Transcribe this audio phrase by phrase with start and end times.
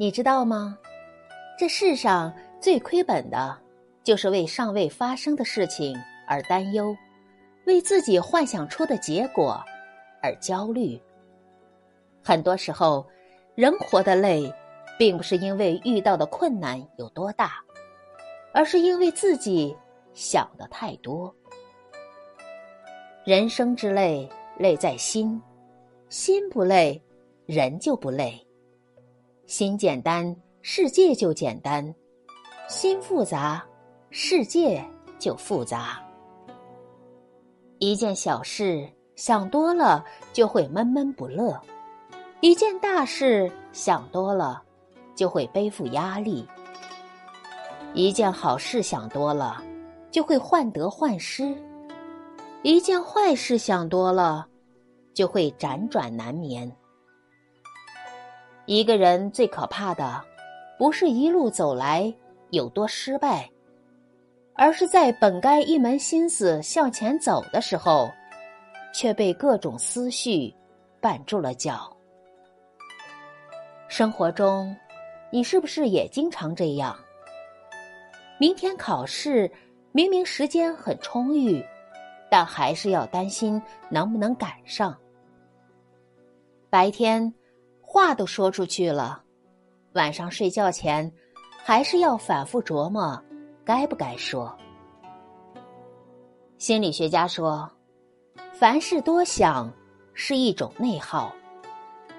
[0.00, 0.78] 你知道吗？
[1.58, 3.58] 这世上最亏本的，
[4.04, 6.96] 就是为尚未发生的事情而担忧，
[7.66, 9.60] 为自己幻想出的结果
[10.22, 10.96] 而焦虑。
[12.22, 13.04] 很多时候，
[13.56, 14.54] 人活得累，
[14.96, 17.54] 并不是因为遇到的困难有多大，
[18.54, 19.76] 而是因为自己
[20.14, 21.34] 想的太多。
[23.24, 25.40] 人生之累，累在心；
[26.08, 27.02] 心不累，
[27.46, 28.40] 人就不累。
[29.48, 31.82] 心简单，世界就简单；
[32.68, 33.64] 心复杂，
[34.10, 34.84] 世界
[35.18, 35.98] 就复杂。
[37.78, 41.58] 一件小事想多了就会闷闷不乐，
[42.42, 44.62] 一件大事想多了
[45.14, 46.46] 就会背负压力，
[47.94, 49.64] 一件好事想多了
[50.10, 51.56] 就会患得患失，
[52.62, 54.46] 一件坏事想多了
[55.14, 56.70] 就会辗转难眠。
[58.68, 60.22] 一个人最可怕的，
[60.76, 62.14] 不是一路走来
[62.50, 63.48] 有多失败，
[64.52, 68.10] 而是在本该一门心思向前走的时候，
[68.92, 70.54] 却被各种思绪
[71.00, 71.90] 绊住了脚。
[73.88, 74.76] 生活中，
[75.32, 76.94] 你是不是也经常这样？
[78.38, 79.50] 明天考试，
[79.92, 81.64] 明明时间很充裕，
[82.30, 84.94] 但还是要担心能不能赶上。
[86.68, 87.32] 白天。
[87.90, 89.22] 话都说出去了，
[89.94, 91.10] 晚上睡觉前
[91.64, 93.18] 还是要反复琢磨，
[93.64, 94.54] 该不该说。
[96.58, 97.66] 心理学家说，
[98.52, 99.72] 凡事多想
[100.12, 101.34] 是一种内耗，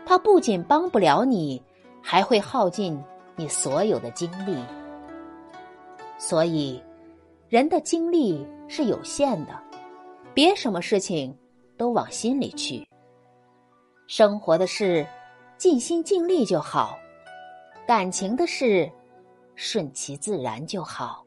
[0.08, 1.62] 它不仅帮不了你，
[2.02, 3.00] 还会耗尽
[3.36, 4.58] 你所有的精力。
[6.18, 6.82] 所以，
[7.48, 9.52] 人的精力是有限的，
[10.34, 11.38] 别什么事情
[11.78, 12.84] 都往心里去。
[14.08, 15.06] 生活的事。
[15.60, 16.98] 尽心尽力就好，
[17.86, 18.90] 感情的事，
[19.56, 21.26] 顺其自然就好。